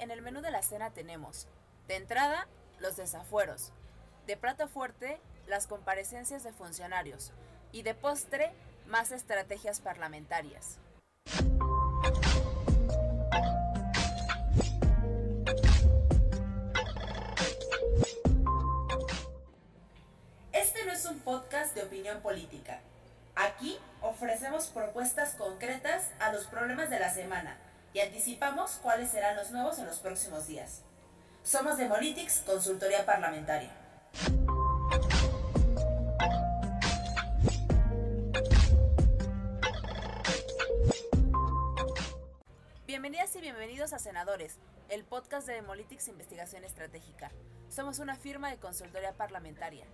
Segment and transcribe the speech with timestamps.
[0.00, 1.46] en el menú de la cena tenemos,
[1.86, 3.72] de entrada, los desafueros,
[4.26, 7.32] de plato fuerte, las comparecencias de funcionarios
[7.70, 8.50] y de postre,
[8.86, 10.78] más estrategias parlamentarias.
[20.52, 22.80] Este no es un podcast de opinión política.
[23.36, 27.58] Aquí ofrecemos propuestas concretas a los problemas de la semana
[27.92, 30.82] y anticipamos cuáles serán los nuevos en los próximos días.
[31.42, 33.70] Somos Demolitics, consultoría parlamentaria.
[42.86, 47.30] Bienvenidas y bienvenidos a Senadores, el podcast de Demolitics Investigación Estratégica.
[47.68, 49.84] Somos una firma de consultoría parlamentaria.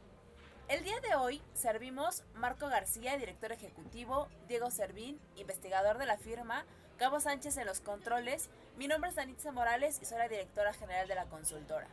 [0.68, 6.66] El día de hoy servimos Marco García, director ejecutivo, Diego Servín, investigador de la firma,
[6.98, 8.48] Cabo Sánchez en los controles.
[8.78, 11.88] Mi nombre es Danitza Morales y soy la directora general de la consultora.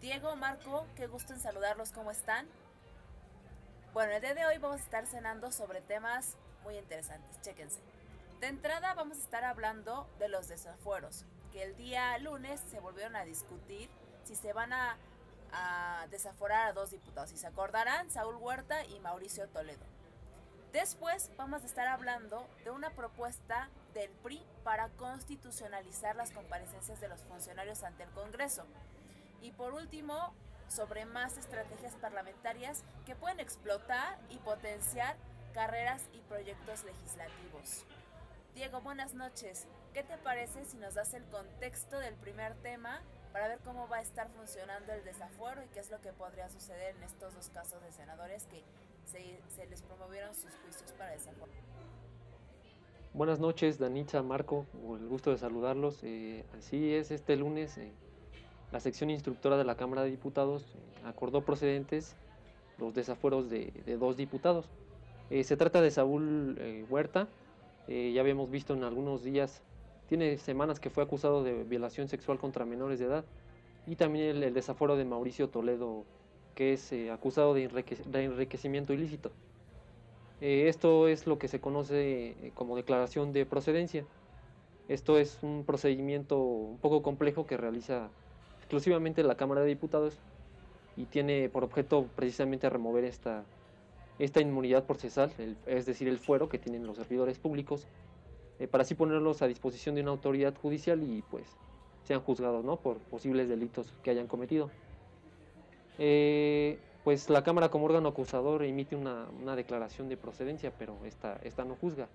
[0.00, 2.46] Diego, Marco, qué gusto en saludarlos, ¿cómo están?
[3.92, 7.80] Bueno, el día de hoy vamos a estar cenando sobre temas muy interesantes, chéquense.
[8.40, 13.16] De entrada vamos a estar hablando de los desafueros, que el día lunes se volvieron
[13.16, 13.90] a discutir
[14.24, 14.96] si se van a,
[15.52, 17.28] a desaforar a dos diputados.
[17.30, 19.84] Si se acordarán, Saúl Huerta y Mauricio Toledo.
[20.72, 27.08] Después vamos a estar hablando de una propuesta del PRI para constitucionalizar las comparecencias de
[27.08, 28.66] los funcionarios ante el Congreso.
[29.40, 30.34] Y por último,
[30.68, 35.16] sobre más estrategias parlamentarias que pueden explotar y potenciar
[35.54, 37.84] carreras y proyectos legislativos.
[38.54, 39.66] Diego, buenas noches.
[39.94, 43.00] ¿Qué te parece si nos das el contexto del primer tema
[43.32, 46.50] para ver cómo va a estar funcionando el desafuero y qué es lo que podría
[46.50, 48.62] suceder en estos dos casos de senadores que
[49.10, 51.65] se, se les promovieron sus juicios para desafuero?
[53.16, 56.00] Buenas noches, Danitza, Marco, el gusto de saludarlos.
[56.02, 57.90] Eh, así es, este lunes eh,
[58.72, 62.14] la sección instructora de la Cámara de Diputados eh, acordó procedentes
[62.76, 64.68] los desafueros de, dos diputados.
[65.30, 67.26] Se trata de Saúl Huerta,
[67.88, 69.62] ya habíamos visto en algunos días,
[70.10, 73.24] tiene semanas que fue acusado de violación sexual contra menores de edad,
[73.86, 76.04] y también el, desafuero de Mauricio Toledo,
[76.54, 79.32] que es acusado de, de enriquecimiento ilícito.
[80.40, 84.04] Eh, esto es lo que se conoce eh, como declaración de procedencia.
[84.88, 88.10] Esto es un procedimiento un poco complejo que realiza
[88.58, 90.18] exclusivamente la Cámara de Diputados
[90.96, 93.44] y tiene por objeto precisamente remover esta,
[94.18, 95.32] esta inmunidad procesal,
[95.66, 97.86] es decir, el fuero que tienen los servidores públicos,
[98.58, 101.44] eh, para así ponerlos a disposición de una autoridad judicial y pues
[102.04, 102.76] sean juzgados ¿no?
[102.76, 104.70] por posibles delitos que hayan cometido.
[107.06, 111.64] Pues la Cámara como órgano acusador emite una, una declaración de procedencia, pero esta, esta
[111.64, 112.08] no juzga.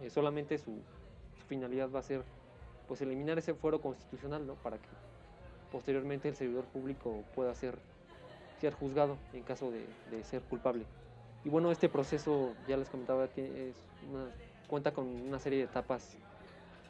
[0.00, 0.78] Eh, solamente su,
[1.46, 2.22] finalidad va a ser
[2.88, 4.54] pues eliminar ese fuero constitucional ¿no?
[4.54, 4.88] para que
[5.70, 7.76] posteriormente el servidor público pueda ser,
[8.62, 10.86] ser juzgado en caso de, ser culpable.
[11.44, 13.74] Y bueno, este proceso, ya les comentaba, tiene-
[14.68, 16.16] cuenta con una serie de etapas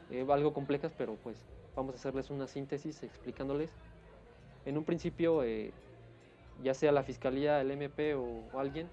[0.09, 1.35] eh, algo complejas, pero pues
[1.75, 3.69] vamos a hacerles una síntesis explicándoles.
[4.65, 5.73] En un principio, eh,
[6.63, 8.89] ya sea la fiscalía, el MP o, alguien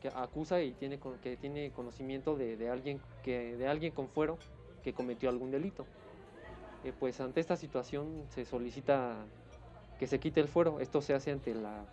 [0.00, 4.38] que acusa y tiene que tiene conocimiento de, de alguien que de alguien con fuero
[4.82, 5.86] que cometió algún delito.
[6.84, 9.16] Eh, pues ante esta situación se solicita
[9.98, 10.78] que se quite el fuero.
[10.80, 11.84] Esto se hace ante la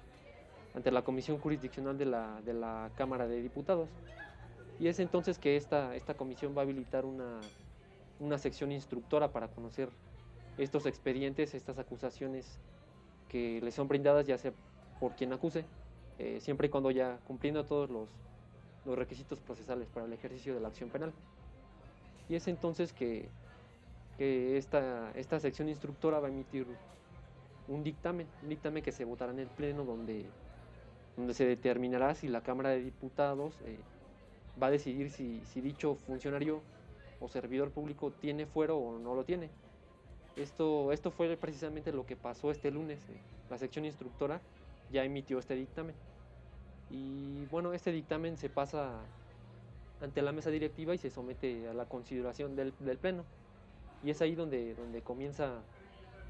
[0.76, 3.90] ante la comisión jurisdiccional de la, de la Cámara de Diputados.
[4.78, 7.40] Y es entonces que esta, esta comisión va a habilitar una,
[8.20, 9.90] una sección instructora para conocer
[10.58, 12.60] estos expedientes, estas acusaciones
[13.36, 14.54] que le son brindadas, ya sea
[14.98, 15.66] por quien acuse,
[16.20, 18.08] eh, siempre y cuando ya cumpliendo todos los,
[18.86, 21.12] los requisitos procesales para el ejercicio de la acción penal.
[22.30, 23.28] Y es entonces que,
[24.18, 26.66] que esta, esta sección instructora va a emitir
[27.68, 30.28] un dictamen, un dictamen que se votará en el Pleno donde,
[31.18, 33.78] donde se determinará si la Cámara de Diputados eh,
[34.64, 36.62] va a decidir si, si dicho funcionario
[37.20, 39.50] o servidor público tiene fuero o no lo tiene.
[40.36, 43.00] Esto, esto fue precisamente lo que pasó este lunes.
[43.10, 43.20] eh.
[43.50, 44.42] La sección instructora
[44.92, 45.96] ya emitió este dictamen.
[46.90, 49.00] Y bueno, este dictamen se pasa
[50.02, 53.24] ante la mesa directiva y se somete a la consideración del, Pleno.
[54.04, 55.62] Y es ahí donde, donde comienza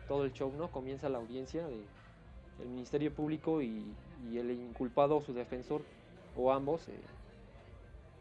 [0.07, 0.71] todo el show, ¿no?
[0.71, 1.83] Comienza la audiencia de
[2.61, 3.85] el Ministerio Público y,
[4.33, 5.81] el inculpado o su defensor,
[6.35, 6.93] o ambos, eh,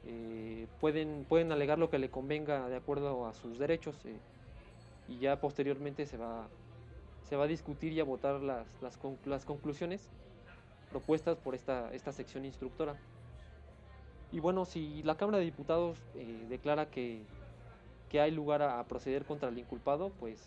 [0.07, 3.97] eh, pueden, pueden alegar lo que le convenga de acuerdo a sus derechos
[5.09, 6.49] y ya posteriormente se va,
[7.29, 10.09] se va a discutir y a votar las, las, las conclusiones
[10.91, 12.97] propuestas por esta, esta sección instructora.
[14.33, 17.23] Y bueno, si la Cámara de Diputados eh, declara que,
[18.09, 20.41] que hay lugar a, proceder contra el inculpado, pues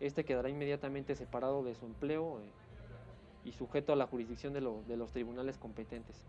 [0.00, 5.10] este quedará inmediatamente separado de su empleo eh, y sujeto a la jurisdicción de, los
[5.12, 6.24] tribunales competentes.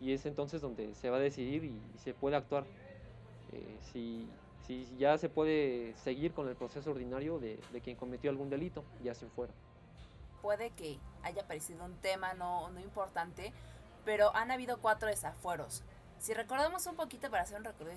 [0.00, 2.64] Y es entonces donde se va a decidir y, se puede actuar.
[3.52, 4.26] Eh, si,
[4.98, 9.26] ya se puede seguir con el proceso ordinario de, quien cometió algún delito, ya se
[9.28, 9.52] fuera.
[10.42, 13.52] Puede que haya parecido un tema no, no importante,
[14.04, 15.82] pero han habido cuatro desafueros.
[16.18, 17.94] Si recordamos un poquito para hacer un recorrido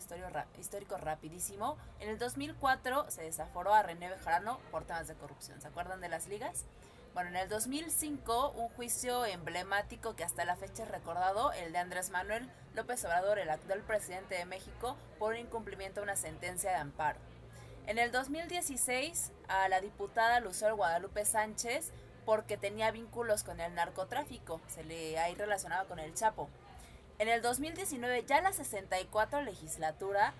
[0.59, 5.59] histórico, rapidísimo, en el 2004 se desaforó a René Bejarano por temas de corrupción.
[5.59, 6.65] ¿Se acuerdan de las ligas?
[7.13, 11.79] Bueno, en el 2005 un juicio emblemático que hasta la fecha es recordado, el de
[11.79, 16.77] Andrés Manuel López Obrador, el actual presidente de México, por incumplimiento de una sentencia de
[16.77, 17.19] amparo.
[17.85, 21.91] En el 2016 a la diputada Lucero Guadalupe Sánchez
[22.23, 26.47] porque tenía vínculos con el narcotráfico, se le ha relacionado con el Chapo.
[27.19, 30.33] En el 2019, ya la 64 legislatura,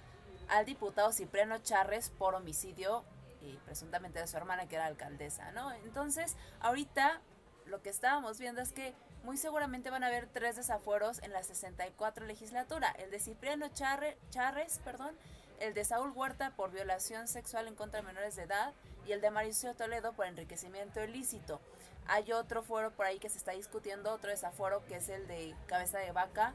[0.48, 3.04] al diputado Cipriano Charres por homicidio
[3.42, 5.72] y presuntamente de su hermana que era alcaldesa, ¿no?
[5.74, 7.22] Entonces, ahorita
[7.66, 8.94] lo que estábamos viendo es que
[9.24, 14.80] muy seguramente van a haber tres desafueros en la 64 legislatura, el de Cipriano Charres,
[14.84, 15.16] perdón,
[15.60, 18.74] el de Saúl Huerta por violación sexual en contra de menores de edad
[19.06, 21.62] y el de Mauricio Toledo por enriquecimiento ilícito.
[22.08, 25.56] Hay otro fuero por ahí que se está discutiendo, otro desafuero que es el de
[25.68, 26.54] Cabeza de Vaca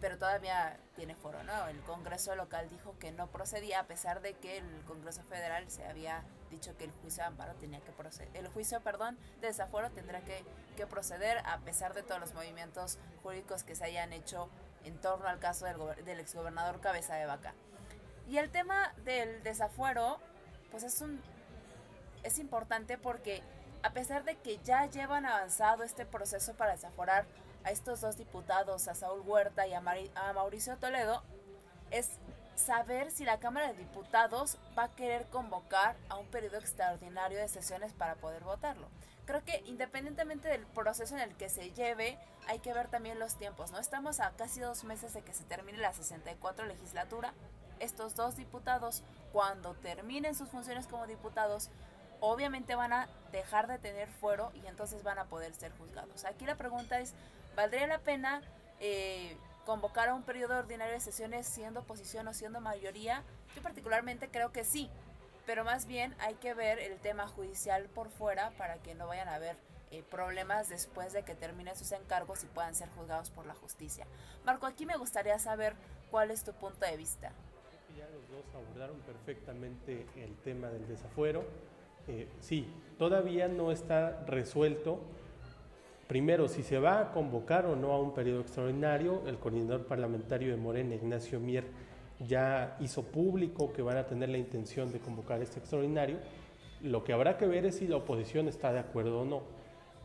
[0.00, 1.68] pero todavía tiene foro, ¿no?
[1.68, 5.86] El Congreso local dijo que no procedía a pesar de que el Congreso federal se
[5.86, 9.90] había dicho que el juicio de amparo tenía que proceder, el juicio, perdón, de desaforo
[9.90, 10.44] tendrá que,
[10.76, 14.48] que proceder a pesar de todos los movimientos jurídicos que se hayan hecho
[14.84, 17.54] en torno al caso del, del exgobernador Cabeza de Vaca.
[18.28, 20.18] Y el tema del desafuero,
[20.70, 21.20] pues es un
[22.22, 23.42] es importante porque
[23.82, 27.24] a pesar de que ya llevan avanzado este proceso para desaforar
[27.64, 31.22] a estos dos diputados, a Saúl Huerta y a, Mauricio Toledo,
[31.90, 32.10] es
[32.54, 37.48] saber si la Cámara de Diputados va a querer convocar a un periodo extraordinario de
[37.48, 38.88] sesiones para poder votarlo.
[39.24, 42.18] Creo que independientemente del proceso en el que se lleve,
[42.48, 43.78] hay que ver también los tiempos, ¿no?
[43.78, 47.32] Estamos a casi dos meses de que se termine la 64 legislatura.
[47.78, 49.02] Estos dos diputados,
[49.32, 51.70] cuando terminen sus funciones como diputados,
[52.20, 56.24] obviamente van a dejar de tener fuero y entonces van a poder ser juzgados.
[56.24, 57.14] Aquí la pregunta es,
[57.56, 58.42] ¿Valdría la pena
[58.80, 59.36] eh,
[59.66, 63.22] convocar a un periodo ordinario de sesiones siendo oposición o siendo mayoría?
[63.54, 64.90] Yo particularmente creo que sí,
[65.46, 69.28] pero más bien hay que ver el tema judicial por fuera para que no vayan
[69.28, 69.56] a haber
[69.90, 74.06] eh, problemas después de que terminen sus encargos y puedan ser juzgados por la justicia.
[74.44, 75.74] Marco, aquí me gustaría saber
[76.12, 77.32] cuál es tu punto de vista.
[77.98, 81.44] Ya los dos abordaron perfectamente el tema del desafuero.
[82.06, 85.00] Eh, sí, todavía no está resuelto
[86.10, 90.50] Primero, si se va a convocar o no a un periodo extraordinario, el coordinador parlamentario
[90.50, 91.62] de Morena, Ignacio Mier,
[92.26, 96.16] ya hizo público que van a tener la intención de convocar este extraordinario.
[96.82, 99.42] Lo que habrá que ver es si la oposición está de acuerdo o no.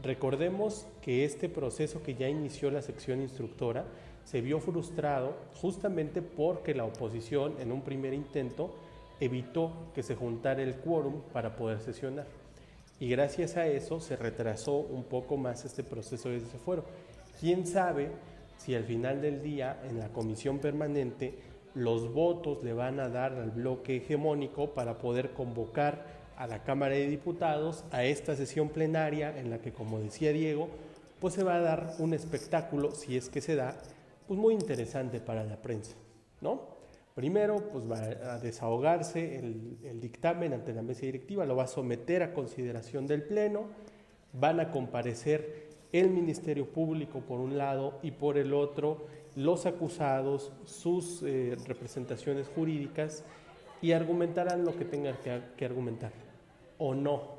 [0.04, 3.86] Recordemos que este proceso que ya inició la sección instructora
[4.26, 8.76] se vio frustrado justamente porque la oposición en un primer intento
[9.20, 12.45] evitó que se juntara el quórum para poder sesionar
[13.00, 16.86] y gracias a eso se retrasó un poco más este proceso de desafuero.
[17.40, 18.12] ¿Quién sabe
[18.58, 21.38] si al final del día en la comisión permanente
[21.74, 26.06] los votos le van a dar al bloque hegemónico para poder convocar
[26.38, 30.70] a la Cámara de Diputados a esta sesión plenaria en la que, como decía Diego,
[31.20, 33.78] pues se va a dar un espectáculo, si es que se da,
[34.28, 35.96] pues muy interesante para la prensa,
[36.42, 36.75] ¿no?
[37.16, 37.96] Primero, pues va
[38.34, 43.24] a desahogarse el, dictamen ante la mesa directiva, lo va a someter a consideración del
[43.24, 43.68] Pleno,
[44.34, 49.08] van a comparecer el Ministerio Público por un lado y por el otro
[49.38, 53.24] los acusados, sus eh, representaciones jurídicas
[53.82, 56.12] y argumentarán lo que tengan que, que argumentar
[56.78, 57.36] o no.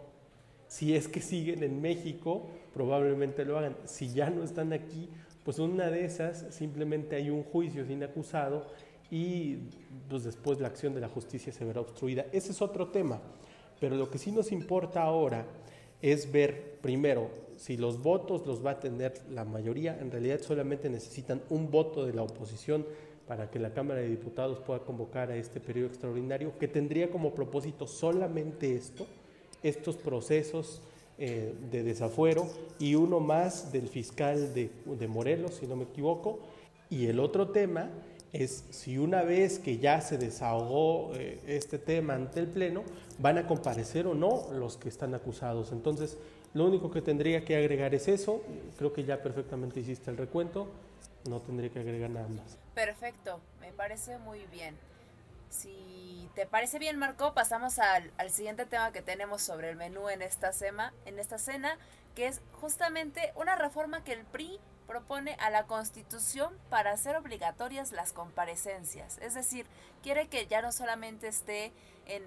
[0.68, 3.76] Si es que siguen en México, probablemente lo hagan.
[3.84, 5.10] Si ya no están aquí,
[5.44, 8.66] pues una de esas simplemente hay un juicio sin acusado
[9.10, 9.58] y
[10.08, 12.26] pues, después la acción de la justicia se verá obstruida.
[12.32, 13.20] Ese es otro tema,
[13.80, 15.46] pero lo que sí nos importa ahora
[16.02, 20.90] es ver primero si los votos los va a tener la mayoría, en realidad solamente
[20.90, 22.84] necesitan un voto de la oposición
[23.26, 27.34] para que la Cámara de Diputados pueda convocar a este periodo extraordinario, que tendría como
[27.34, 29.06] propósito solamente esto,
[29.62, 30.82] estos procesos
[31.18, 32.46] eh, de desafuero
[32.78, 36.38] y uno más del fiscal de, de Morelos, si no me equivoco,
[36.88, 37.90] y el otro tema
[38.32, 42.82] es si una vez que ya se desahogó eh, este tema ante el Pleno,
[43.18, 45.72] van a comparecer o no los que están acusados.
[45.72, 46.18] Entonces,
[46.54, 48.42] lo único que tendría que agregar es eso.
[48.78, 50.68] Creo que ya perfectamente hiciste el recuento.
[51.28, 52.58] No tendría que agregar nada más.
[52.74, 54.74] Perfecto, me parece muy bien.
[55.50, 56.06] Si
[56.36, 57.32] ¿Te parece bien, Marco?
[57.32, 60.50] Pasamos al, al, siguiente tema que tenemos sobre el menú en esta,
[61.06, 61.78] en esta cena,
[62.14, 67.92] que es justamente una reforma que el PRI propone a la Constitución para hacer obligatorias
[67.92, 69.18] las comparecencias.
[69.18, 69.66] Es decir,
[70.02, 71.72] quiere que ya no solamente esté
[72.06, 72.22] en,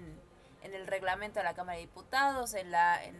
[0.62, 3.16] en el reglamento de la Cámara de Diputados, en la, en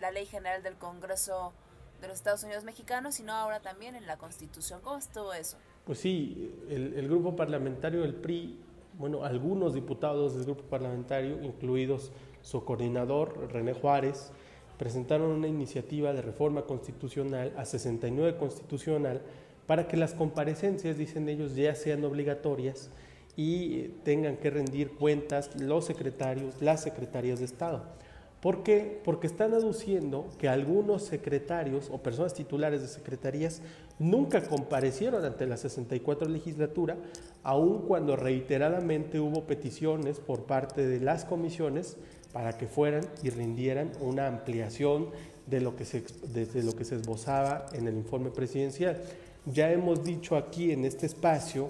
[0.00, 1.52] la Ley General del Congreso
[2.00, 4.80] de los Estados Unidos Mexicanos, sino ahora también en la Constitución.
[4.82, 5.58] ¿Cómo estuvo eso?
[5.84, 8.58] Pues sí, el, el grupo parlamentario del PRI,
[8.94, 14.32] bueno, algunos diputados del grupo parlamentario, incluidos su coordinador, René Juárez,
[14.80, 19.20] presentaron una iniciativa de reforma constitucional a 69 constitucional
[19.66, 22.88] para que las comparecencias, dicen ellos, ya sean obligatorias
[23.36, 27.84] y tengan que rendir cuentas los secretarios, las secretarias de Estado.
[28.40, 29.00] ¿Por qué?
[29.04, 33.60] Porque están aduciendo que algunos secretarios o personas titulares de secretarías
[33.98, 36.96] nunca comparecieron ante la 64 legislatura,
[37.42, 41.98] aun cuando reiteradamente hubo peticiones por parte de las comisiones
[42.32, 45.10] para que fueran y rindieran una ampliación
[45.46, 49.02] de lo que se, de, lo que se esbozaba en el informe presidencial.
[49.44, 51.68] Ya hemos dicho aquí en este espacio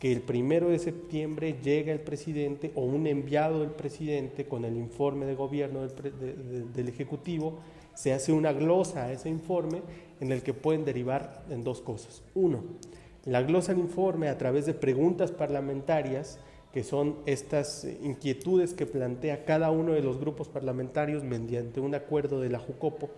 [0.00, 4.76] que el primero de septiembre llega el presidente o un enviado del presidente con el
[4.76, 7.58] informe de gobierno del, de, de, del, Ejecutivo,
[7.94, 9.82] se hace una glosa a ese informe
[10.20, 12.22] en el que pueden derivar en dos cosas.
[12.34, 12.62] Uno,
[13.26, 16.40] la glosa al informe a través de preguntas parlamentarias
[16.72, 22.40] que son estas inquietudes que plantea cada uno de los grupos parlamentarios mediante un acuerdo
[22.40, 23.10] de la JUCOPO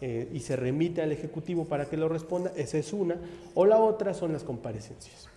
[0.00, 3.16] eh, y se remite al Ejecutivo para que lo responda, esa es una,
[3.54, 5.29] o la otra son las comparecencias.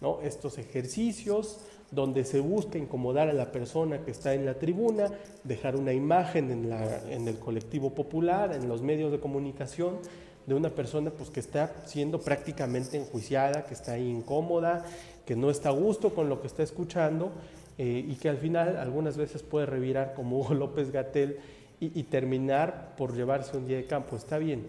[0.00, 0.20] ¿No?
[0.22, 5.10] Estos ejercicios donde se busca incomodar a la persona que está en la tribuna,
[5.44, 9.98] dejar una imagen en, la, en el colectivo popular, en los medios de comunicación,
[10.46, 14.84] de una persona pues, que está siendo prácticamente enjuiciada, que está incómoda,
[15.26, 17.32] que no está a gusto con lo que está escuchando
[17.76, 21.38] eh, y que al final algunas veces puede revirar como Hugo López Gatel
[21.80, 24.16] y, y terminar por llevarse un día de campo.
[24.16, 24.64] Está bien.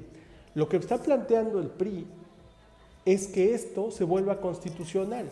[0.55, 2.05] Lo que está planteando el PRI
[3.05, 5.31] es que esto se vuelva constitucional,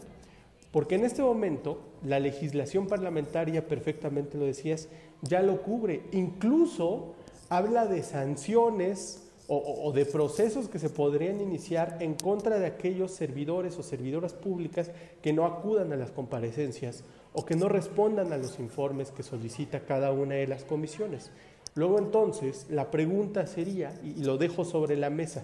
[0.71, 4.87] porque en este momento la legislación parlamentaria, perfectamente lo decías,
[5.21, 6.03] ya lo cubre.
[6.11, 7.13] Incluso
[7.49, 13.79] habla de sanciones o, de procesos que se podrían iniciar en contra de aquellos servidores
[13.79, 14.91] o servidoras públicas
[15.23, 19.87] que no acudan a las comparecencias o que no respondan a los informes que solicita
[19.87, 21.31] cada una de las comisiones.
[21.73, 25.43] Luego entonces la pregunta sería, y lo dejo sobre la mesa,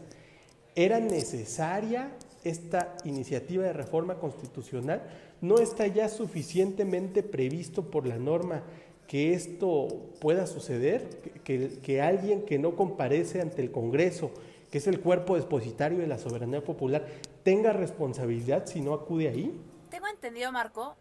[0.76, 2.12] ¿era necesaria
[2.44, 5.02] esta iniciativa de reforma constitucional?
[5.42, 8.64] ¿No está ya suficientemente previsto por la norma
[9.08, 9.88] que esto
[10.20, 11.08] pueda suceder,
[11.44, 14.32] que, alguien que no comparece ante el Congreso,
[14.72, 17.06] que es el cuerpo depositario de la soberanía popular,
[17.44, 19.62] tenga responsabilidad si no acude ahí?
[19.90, 20.96] Tengo entendido, Marco,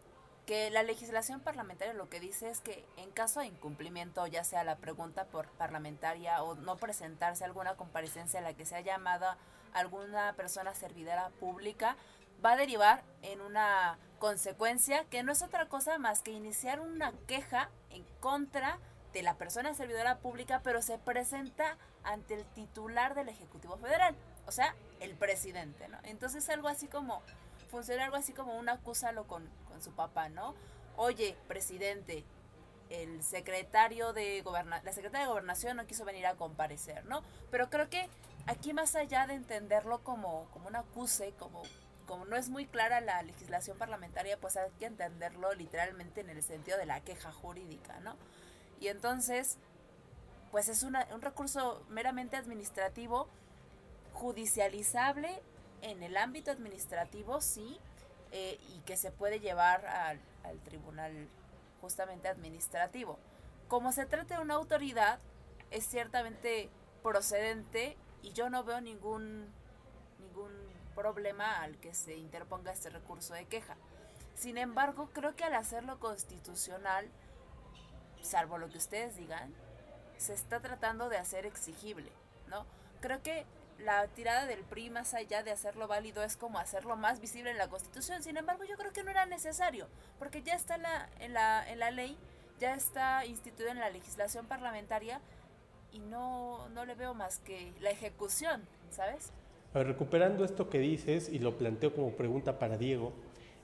[0.47, 4.63] que la legislación parlamentaria lo que dice es que en caso de incumplimiento, ya sea
[4.65, 9.39] la pregunta por parlamentaria o no presentarse alguna comparecencia a la que sea llamada
[9.75, 11.97] alguna persona servidora pública,
[12.45, 17.13] va a derivar en una consecuencia que no es otra cosa más que iniciar una
[17.27, 18.79] queja en contra
[19.13, 24.17] de la persona servidora pública, pero se presenta ante el titular del Ejecutivo Federal,
[24.47, 25.87] o sea, el presidente.
[26.05, 27.23] Entonces algo así como,
[27.71, 30.55] funciona algo así como un acúsalo con, con su papá, ¿no?
[30.97, 32.25] Oye, presidente,
[32.91, 37.23] el secretario de goberna la secretaria de gobernación no quiso venir a comparecer, ¿no?
[37.51, 38.09] Pero creo que
[38.47, 41.63] aquí más allá de entenderlo como, como un acuse, como
[42.07, 46.43] como no es muy clara la legislación parlamentaria, pues hay que entenderlo literalmente en el
[46.43, 48.17] sentido de la queja jurídica, ¿no?
[48.81, 49.57] Y entonces,
[50.51, 53.29] pues es una, un recurso meramente administrativo,
[54.13, 55.41] judicializable
[55.83, 57.79] en el ámbito administrativo, sí,
[58.33, 61.29] eh, y que se puede llevar al, al tribunal
[61.81, 63.19] justamente administrativo.
[63.69, 65.19] Como se trata de una autoridad,
[65.71, 66.69] es ciertamente
[67.03, 69.53] procedente y yo no veo ningún
[70.19, 70.51] ningún
[70.95, 73.77] problema al que se interponga este recurso de queja.
[74.35, 77.09] Sin embargo, creo que al hacerlo constitucional,
[78.23, 79.55] salvo lo que ustedes digan,
[80.17, 82.11] se está tratando de hacer exigible,
[82.49, 82.65] ¿no?
[83.01, 83.45] Creo que
[83.79, 87.59] la tirada del PRI más allá de hacerlo válido es como hacerlo más visible en
[87.59, 88.23] la Constitución.
[88.23, 89.89] Sin embargo, yo creo que no era necesario,
[90.19, 92.17] porque ya está en la, en la, en la ley,
[92.59, 95.21] ya está instituido en la legislación parlamentaria
[95.95, 98.61] y no, no le veo más que la ejecución,
[98.91, 99.31] ¿sabes?
[99.73, 103.13] Recuperando esto que dices, y lo planteo como pregunta para Diego,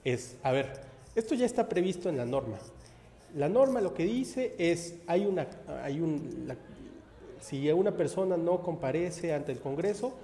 [0.04, 0.80] es, a ver,
[1.14, 2.58] esto ya está previsto en la norma.
[3.36, 5.46] La norma lo que dice es, hay una,
[5.82, 6.48] hay un,
[7.40, 10.14] si una persona no comparece ante el Congreso,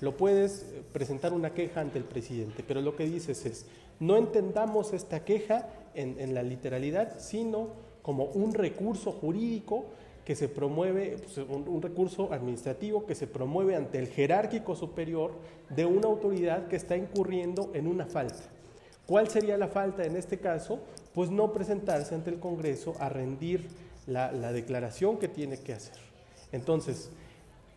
[0.00, 3.66] lo puedes presentar una queja ante el presidente, pero lo que dices es,
[3.98, 7.68] no entendamos esta queja en, la literalidad, sino
[8.02, 9.86] como un recurso jurídico
[10.26, 15.30] que se promueve, pues, un, recurso administrativo que se promueve ante el jerárquico superior
[15.70, 18.42] de una autoridad que está incurriendo en una falta.
[19.06, 20.80] ¿Cuál sería la falta en este caso?
[21.14, 23.68] Pues no presentarse ante el Congreso a rendir
[24.08, 25.94] la, la declaración que tiene que hacer.
[26.50, 27.08] Entonces,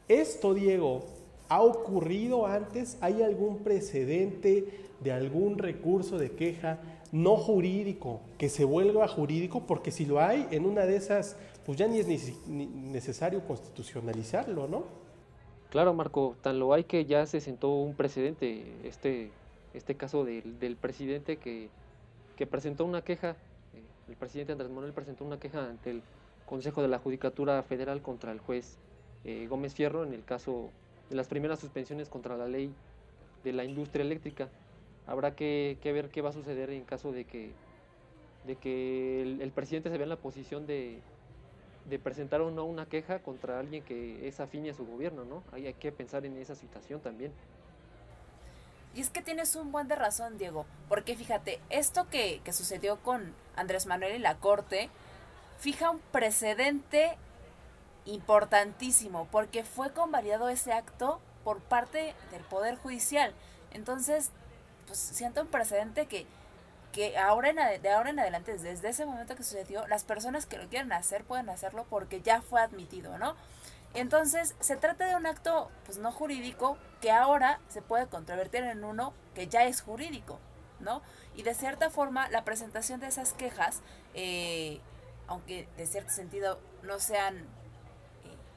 [0.07, 1.01] esto, Diego,
[1.49, 2.97] ¿ha ocurrido antes?
[2.99, 4.65] ¿Hay algún precedente
[5.01, 6.79] de algún recurso de queja
[7.11, 9.65] no jurídico que se vuelva jurídico?
[9.65, 12.07] Porque si lo hay, en una de esas, pues ya ni es
[12.47, 14.83] necesario constitucionalizarlo, ¿no?
[15.69, 19.29] Claro, Marco, tan lo hay que ya se sentó un precedente, este,
[19.75, 21.69] este caso del, presidente que,
[22.35, 23.31] que, presentó una queja,
[23.75, 26.01] eh, el presidente Andrés Manuel presentó una queja ante el
[26.47, 28.79] Consejo de la Judicatura Federal contra el juez
[29.23, 30.71] eh, Gómez Fierro en el caso
[31.11, 32.73] de las primeras suspensiones contra la ley
[33.43, 34.49] de la industria eléctrica.
[35.09, 37.51] Habrá que, ver qué va a suceder en caso de que,
[38.45, 41.01] el, presidente se vea en la posición de,
[42.03, 45.41] presentar o no una queja contra alguien que es afín a su gobierno, ¿no?
[45.51, 47.31] hay que pensar en esa situación también.
[48.93, 52.97] Y es que tienes un buen de razón, Diego, porque fíjate, esto que, que sucedió
[52.97, 54.89] con Andrés Manuel y la Corte
[55.57, 57.17] fija un precedente
[58.05, 63.33] importantísimo, porque fue convalidado ese acto por parte del Poder Judicial.
[63.71, 64.31] Entonces,
[64.89, 66.25] pues siento un precedente que,
[66.91, 70.57] que ahora en, de ahora en adelante, desde ese momento que sucedió, las personas que
[70.57, 73.35] lo quieran hacer pueden hacerlo porque ya fue admitido, ¿no?
[73.93, 78.83] Entonces, se trata de un acto pues no jurídico que ahora se puede controvertir en
[78.83, 80.39] uno que ya es jurídico,
[80.79, 81.03] ¿no?
[81.35, 83.81] Y de cierta forma, la presentación de esas quejas,
[84.15, 84.81] eh,
[85.27, 87.45] aunque de cierto sentido no sean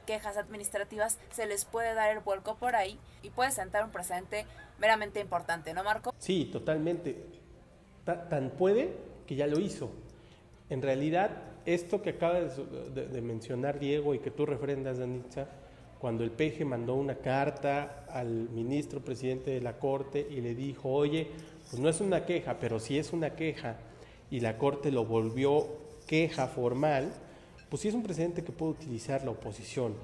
[0.06, 4.46] quejas administrativas, se les puede dar el vuelco por ahí y puede sentar un precedente
[4.78, 6.14] meramente importante, ¿no, Marco?
[6.18, 7.24] Sí, totalmente.
[8.04, 8.92] tan puede
[9.26, 9.90] que ya lo hizo.
[10.68, 11.30] En realidad,
[11.66, 15.46] esto que acaba de, mencionar Diego y que tú refrendas, Danitza,
[15.98, 20.88] cuando el PG mandó una carta al ministro presidente de la Corte y le dijo,
[20.88, 21.28] oye,
[21.70, 23.76] pues no es una queja, pero si es una queja,
[24.30, 25.68] y la Corte lo volvió
[26.06, 27.12] queja formal,
[27.72, 29.94] pues sí es un precedente que puede utilizar la oposición.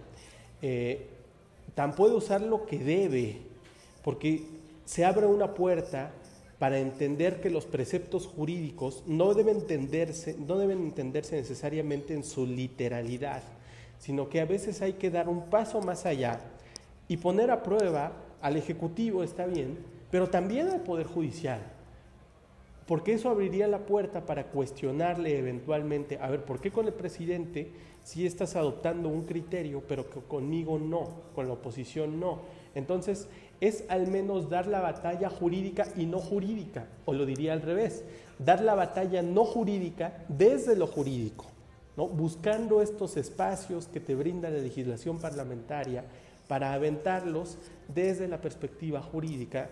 [0.63, 1.07] Eh,
[1.75, 3.43] tan puede usar lo que debe,
[4.03, 4.43] porque
[4.87, 6.11] se abre una puerta
[6.59, 12.47] para entender que los preceptos jurídicos no deben entenderse, no deben entenderse necesariamente en su
[12.47, 13.43] literalidad,
[13.99, 16.41] sino que a veces hay que dar un paso más allá
[17.07, 19.77] y poner a prueba al Ejecutivo, está bien,
[20.11, 21.61] pero también al Poder Judicial,
[22.88, 27.70] porque eso abriría la puerta para cuestionarle eventualmente, a ver, ¿por qué con el presidente
[28.03, 32.40] si estás adoptando un criterio, pero que conmigo no, con la oposición no?
[32.74, 33.29] Entonces,
[33.61, 38.05] es al menos dar la batalla jurídica y no jurídica, o lo diría al revés,
[38.38, 41.44] dar la batalla no jurídica desde lo jurídico,
[41.94, 42.09] ¿no?
[42.09, 46.05] buscando estos espacios que te brinda la legislación parlamentaria
[46.46, 49.68] para aventarlos desde la perspectiva jurídica,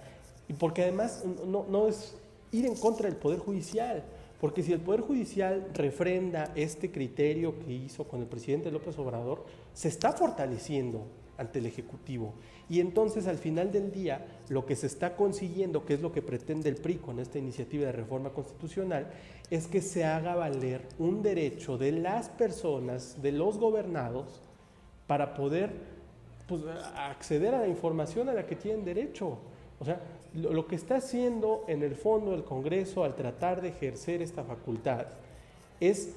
[0.59, 2.15] porque además no, no es
[2.53, 4.05] ir en contra del Poder Judicial,
[4.41, 9.45] porque si el Poder Judicial refrenda este criterio que hizo con el presidente López Obrador,
[9.73, 11.07] se está fortaleciendo
[11.39, 12.35] ante el Ejecutivo.
[12.69, 16.23] Y entonces al final del día lo que se está consiguiendo, que es lo que
[16.23, 19.07] pretende el PRI con esta iniciativa de reforma constitucional,
[19.51, 24.43] es que se haga valer un derecho de las personas, de los gobernados,
[25.07, 25.71] para poder
[26.49, 26.63] pues,
[26.97, 29.39] acceder a la información a la que tienen derecho.
[29.79, 30.01] O sea,
[30.35, 35.07] lo, que está haciendo en el fondo el Congreso al tratar de ejercer esta facultad
[35.81, 36.11] es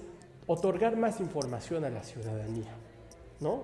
[0.48, 2.72] otorgar más información a la ciudadanía,
[3.40, 3.64] ¿no?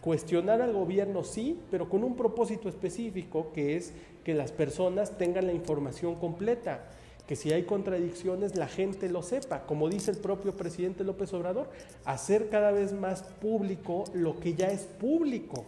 [0.00, 3.92] Cuestionar al gobierno sí, pero con un propósito específico que es
[4.24, 6.84] que las personas tengan la información completa,
[7.26, 11.68] que si hay contradicciones la gente lo sepa, como dice el propio presidente López Obrador,
[12.04, 15.64] hacer cada vez más público lo que ya es público.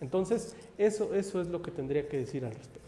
[0.00, 2.87] Entonces, eso, eso es lo que tendría que decir al respecto.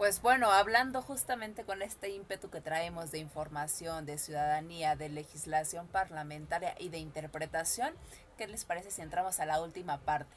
[0.00, 5.88] Pues bueno, hablando justamente con este ímpetu que traemos de información, de ciudadanía, de legislación
[5.88, 7.92] parlamentaria y de interpretación,
[8.38, 10.34] ¿qué les parece si entramos a la última parte?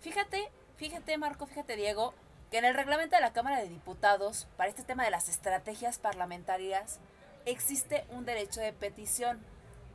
[0.00, 2.14] Fíjate, fíjate Marco, fíjate Diego,
[2.50, 6.00] que en el reglamento de la Cámara de Diputados, para este tema de las estrategias
[6.00, 6.98] parlamentarias,
[7.44, 9.38] existe un derecho de petición,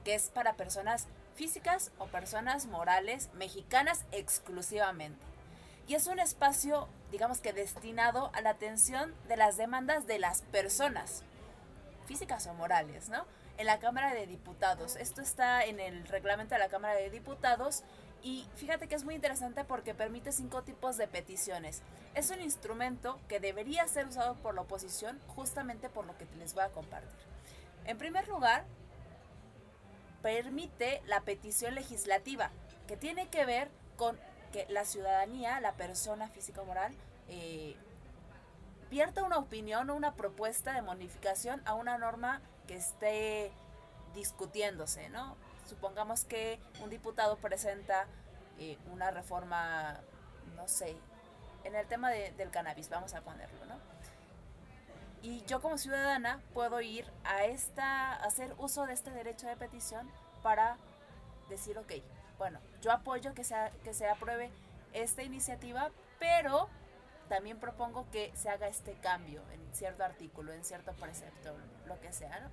[0.05, 5.19] que es para personas físicas o personas morales mexicanas exclusivamente.
[5.85, 10.41] Y es un espacio, digamos que destinado a la atención de las demandas de las
[10.43, 11.23] personas,
[12.05, 13.25] físicas o morales, ¿no?
[13.59, 14.95] en la Cámara de Diputados.
[14.95, 17.83] Esto está en el reglamento de la Cámara de Diputados
[18.23, 21.81] y fíjate que es muy interesante porque permite cinco tipos de peticiones.
[22.15, 26.53] Es un instrumento que debería ser usado por la oposición justamente por lo que les
[26.53, 27.09] voy a compartir.
[27.83, 28.63] En primer lugar,
[30.21, 32.51] permite la petición legislativa,
[32.87, 34.17] que tiene que ver con
[34.51, 36.93] que la ciudadanía, la persona física o moral,
[37.29, 37.75] eh,
[38.89, 43.51] vierta una opinión o una propuesta de modificación a una norma que esté
[44.13, 45.35] discutiéndose, ¿no?
[45.67, 48.07] Supongamos que un diputado presenta
[48.57, 49.99] eh, una reforma,
[50.55, 50.95] no sé,
[51.63, 53.75] en el tema del cannabis, vamos a ponerlo, ¿no?
[55.21, 60.09] Y yo como ciudadana puedo ir a esta, hacer uso de este derecho de petición
[60.41, 60.77] para
[61.49, 61.91] decir, ok,
[62.39, 64.49] bueno, yo apoyo que, sea, que se apruebe
[64.93, 66.67] esta iniciativa, pero
[67.27, 72.11] también propongo que se haga este cambio en cierto artículo, en cierto precepto, lo que
[72.11, 72.39] sea.
[72.39, 72.49] ¿no?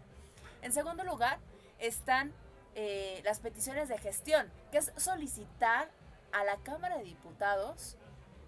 [0.61, 1.38] En segundo lugar,
[1.79, 2.35] están
[2.75, 5.88] eh, las peticiones de gestión, que es solicitar
[6.33, 7.96] a la Cámara de Diputados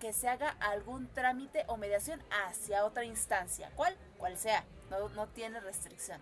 [0.01, 5.29] que se haga algún trámite o mediación hacia otra instancia, cual, cual sea, no, no
[5.29, 6.21] tiene restricción.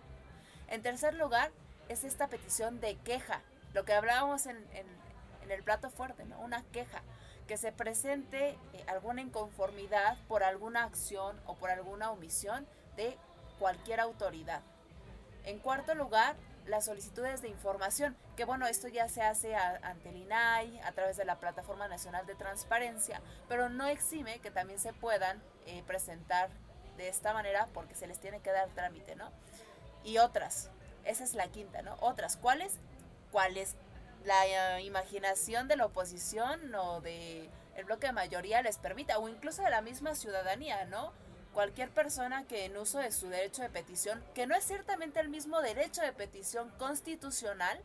[0.67, 1.51] En tercer lugar,
[1.89, 3.41] es esta petición de queja,
[3.73, 4.87] lo que hablábamos en, en,
[5.47, 6.39] en el plato fuerte, ¿no?
[6.41, 7.01] Una queja
[7.47, 13.17] que se presente eh, alguna inconformidad por alguna acción o por alguna omisión de
[13.59, 14.61] cualquier autoridad.
[15.45, 20.17] En cuarto lugar, las solicitudes de información, que bueno, esto ya se hace ante el
[20.17, 24.91] INAI a través de la Plataforma Nacional de Transparencia, pero no exime que también se
[24.91, 26.49] puedan eh, presentar
[26.97, 29.31] de esta manera porque se les tiene que dar trámite, ¿no?
[30.03, 30.69] Y otras,
[31.05, 31.95] esa es la quinta, ¿no?
[32.01, 32.77] Otras, ¿cuáles?
[33.31, 33.75] ¿Cuáles
[34.25, 39.61] la imaginación de la oposición o de el bloque de mayoría les permita, o incluso
[39.61, 41.13] de la misma ciudadanía, ¿no?
[41.53, 45.29] Cualquier persona que en uso de su derecho de petición, que no es ciertamente el
[45.29, 47.81] mismo derecho de petición constitucional,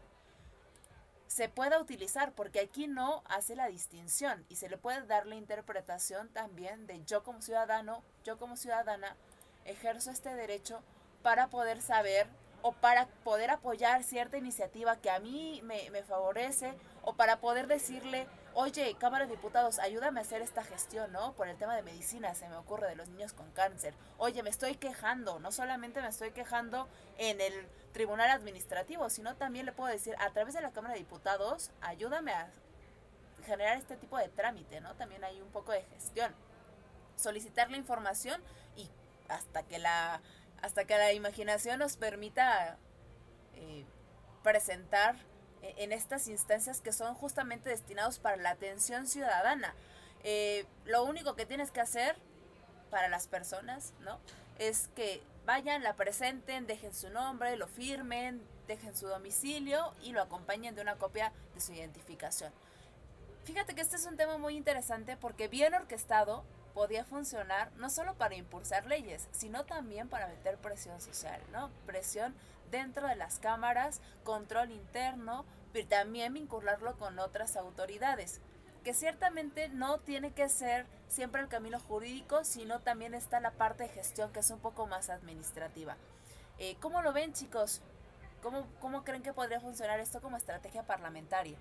[1.27, 5.35] se pueda utilizar, porque aquí no hace la distinción y se le puede dar la
[5.35, 9.17] interpretación también de yo como ciudadano, yo como ciudadana,
[9.65, 10.83] ejerzo este derecho
[11.23, 12.27] para poder saber
[12.63, 18.27] o para poder apoyar cierta iniciativa que a mí me, favorece o para poder decirle,
[18.55, 21.33] oye, Cámara de Diputados, ayúdame a hacer esta gestión, ¿no?
[21.33, 23.95] Por el tema de medicina, se me ocurre, de los niños con cáncer.
[24.19, 29.67] Oye, me estoy quejando, no solamente me estoy quejando en el tribunal administrativo, sino también
[29.67, 32.49] le puedo decir, a través de la Cámara de Diputados, ayúdame a
[33.45, 34.95] generar este tipo de trámite, ¿no?
[34.95, 36.33] También hay un poco de gestión.
[37.17, 38.41] Solicitar la información
[38.77, 38.89] y
[39.29, 40.21] hasta que la
[40.63, 42.79] hasta que la imaginación nos permita
[43.55, 43.85] eh,
[44.43, 45.17] presentar
[45.63, 49.75] e, en estas instancias que son justamente destinados para la atención ciudadana.
[50.25, 52.17] Eh, lo único que tienes que hacer
[52.91, 54.19] para las personas, ¿no?
[54.59, 60.23] Es que vayan, la presenten, dejen su nombre, lo firmen, dejen su domicilio y lo
[60.23, 62.53] acompañen de una copia de su identificación.
[63.45, 68.15] Fíjate que este es un tema muy interesante porque bien orquestado podía funcionar no solo
[68.15, 71.71] para impulsar leyes, sino también para meter presión social, ¿no?
[71.87, 72.35] Presión
[72.71, 78.41] dentro de las cámaras, control interno, pero también vincularlo con otras autoridades,
[78.83, 83.85] que ciertamente no tiene que ser siempre el camino jurídico, sino también está la parte
[83.85, 85.97] de gestión que es un poco más administrativa.
[86.59, 87.81] Eh, ¿Cómo lo ven chicos?
[88.43, 91.57] ¿Cómo, ¿Cómo creen que podría funcionar esto como estrategia parlamentaria?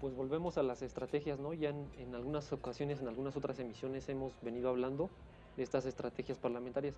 [0.00, 1.52] Pues volvemos a las estrategias, ¿no?
[1.52, 5.10] Ya en, algunas ocasiones, en algunas otras emisiones hemos venido hablando
[5.56, 6.94] de estas estrategias parlamentarias.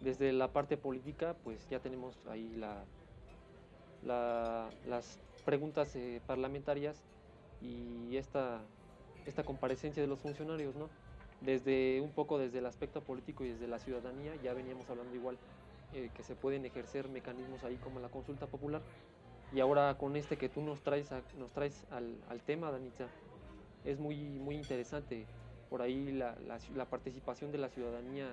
[0.00, 2.84] Desde la parte política, pues ya tenemos ahí la,
[4.86, 7.02] las preguntas eh, parlamentarias
[7.60, 8.60] y esta,
[9.26, 10.88] esta comparecencia de los funcionarios, ¿no?
[11.40, 15.38] Desde un poco desde el aspecto político y desde la ciudadanía, ya veníamos hablando igual
[15.94, 18.80] eh, que se pueden ejercer mecanismos ahí como la consulta popular,
[19.54, 23.06] y ahora con este que tú nos traes, nos traes al, al, tema, Danitza,
[23.84, 25.26] es muy, muy interesante.
[25.68, 26.36] Por ahí la,
[26.74, 28.28] la, participación de la ciudadanía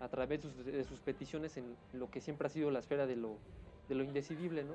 [0.00, 3.36] a través de sus, peticiones en lo que siempre ha sido la esfera de lo,
[3.88, 4.74] de lo indecidible, ¿no?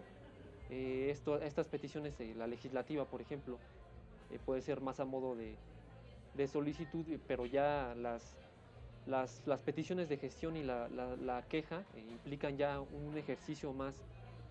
[0.70, 3.58] Eh, esto, estas peticiones, la legislativa, por ejemplo,
[4.32, 5.56] eh, puede ser más a modo de,
[6.36, 8.36] de solicitud, pero ya las,
[9.06, 13.96] las, las, peticiones de gestión y la, la queja eh, implican ya un ejercicio más,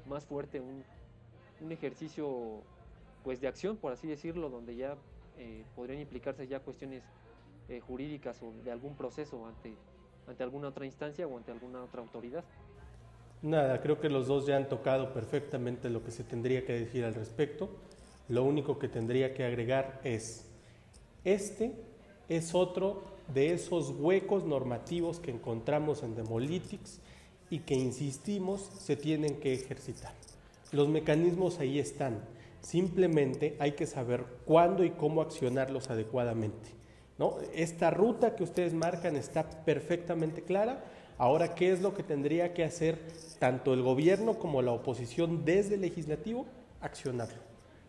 [0.06, 0.84] más fuerte, un,
[1.60, 2.62] un ejercicio
[3.22, 4.96] pues de acción, por así decirlo, donde ya
[5.38, 7.02] eh, podrían implicarse ya cuestiones
[7.68, 9.74] eh, jurídicas o de algún proceso ante,
[10.28, 12.44] ante alguna otra instancia o ante alguna otra autoridad.
[13.42, 17.04] Nada, creo que los dos ya han tocado perfectamente lo que se tendría que decir
[17.04, 17.68] al respecto.
[18.28, 20.50] Lo único que tendría que agregar es,
[21.24, 21.74] este
[22.28, 27.00] es otro de esos huecos normativos que encontramos en Demolitics
[27.50, 30.12] y que insistimos se tienen que ejercitar.
[30.74, 32.18] Los mecanismos ahí están.
[32.60, 36.70] Simplemente hay que saber cuándo y cómo accionarlos adecuadamente.
[37.16, 37.36] ¿no?
[37.54, 40.82] Esta ruta que ustedes marcan está perfectamente clara.
[41.16, 42.98] Ahora, ¿qué es lo que tendría que hacer
[43.38, 46.44] tanto el gobierno como la oposición desde el legislativo?
[46.80, 47.38] Accionarlo.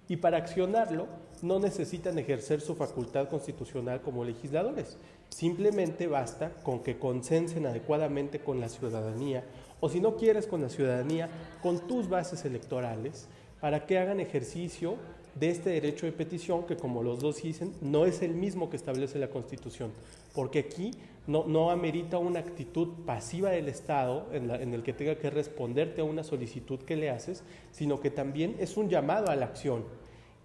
[0.07, 1.07] Y para accionarlo
[1.41, 4.99] no necesitan ejercer su facultad constitucional como legisladores.
[5.29, 9.43] Simplemente basta con que consensen adecuadamente con la ciudadanía
[9.79, 11.29] o si no quieres con la ciudadanía,
[11.61, 13.27] con tus bases electorales
[13.61, 14.95] para que hagan ejercicio
[15.35, 18.77] de este derecho de petición que como los dos dicen no es el mismo que
[18.77, 19.91] establece la Constitución,
[20.33, 20.91] porque aquí
[21.27, 26.03] no, amerita una actitud pasiva del Estado en, en, el que tenga que responderte a
[26.03, 29.83] una solicitud que le haces, sino que también es un llamado a la acción.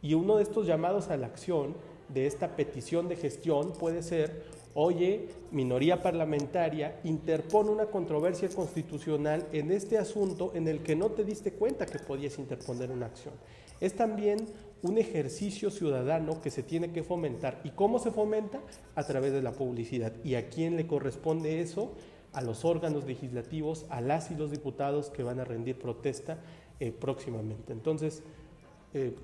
[0.00, 1.74] Y uno de estos llamados a la acción
[2.08, 9.72] de esta petición de gestión puede ser oye, minoría parlamentaria, interpone una controversia constitucional en
[9.72, 13.34] este asunto en el que no te diste cuenta que podías interponer una acción.
[13.80, 14.46] Es también
[14.82, 17.60] un ejercicio ciudadano que se tiene que fomentar.
[17.64, 18.60] ¿Y cómo se fomenta?
[18.94, 20.12] A través de la publicidad.
[20.24, 21.92] ¿Y a quién le corresponde eso?
[22.32, 26.38] A los órganos legislativos, a las y los diputados que van a rendir protesta
[26.78, 27.72] eh, próximamente.
[27.72, 28.22] Entonces,
[28.94, 29.14] eh,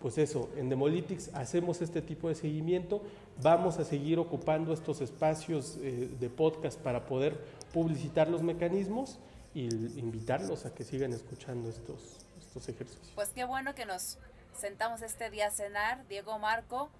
[0.00, 3.02] pues eso, en Demolitics hacemos este tipo de seguimiento,
[3.42, 7.38] vamos a seguir ocupando estos espacios eh, de podcast para poder
[7.72, 9.18] publicitar los mecanismos
[9.54, 9.64] y
[9.98, 13.12] invitarlos a que sigan escuchando estos, estos ejercicios.
[13.14, 14.18] Pues qué bueno que nos
[14.54, 16.90] sentamos este día a cenar, Diego Marco.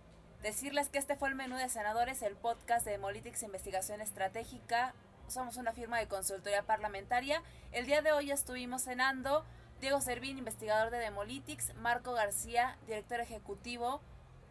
[0.43, 4.95] Decirles que este fue el menú de senadores, el podcast de Demolitics Investigación Estratégica.
[5.29, 7.43] Somos una firma de consultoría parlamentaria.
[7.73, 9.45] El día de hoy estuvimos cenando
[9.81, 14.01] Diego Servín, investigador de Demolitics, Marco García, director ejecutivo,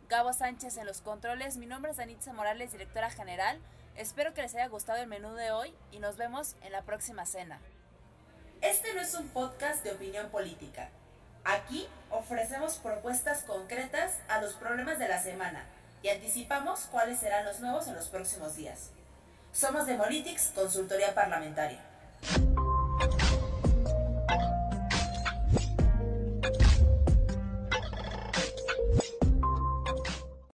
[0.07, 1.57] Gabo Sánchez en los controles.
[1.57, 3.59] Mi nombre es Danitza Morales, directora general.
[3.95, 7.25] Espero que les haya gustado el menú de hoy y nos vemos en la próxima
[7.25, 7.59] cena.
[8.61, 10.89] Este no es un podcast de opinión política.
[11.43, 15.65] Aquí ofrecemos propuestas concretas a los problemas de la semana
[16.03, 18.91] y anticipamos cuáles serán los nuevos en los próximos días.
[19.53, 21.79] Somos Demolitics, consultoría parlamentaria.